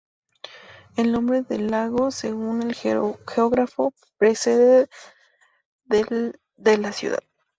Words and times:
El 0.97 1.11
nombre 1.11 1.43
del 1.43 1.67
lago, 1.69 2.09
según 2.09 2.63
el 2.63 2.73
geógrafo, 2.73 3.93
procede 4.17 4.89
del 5.85 6.39
de 6.55 6.77
la 6.79 6.91
ciudad. 6.91 7.21